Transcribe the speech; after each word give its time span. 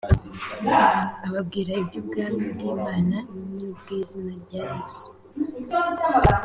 ababwira 1.27 1.71
iby’ 1.81 1.95
ubwami 2.01 2.43
bw’ 2.53 2.61
imana 2.73 3.17
n’ 3.55 3.59
ubw’ 3.69 3.87
izina 3.99 4.33
rya 4.43 4.63
yesu 4.71 5.03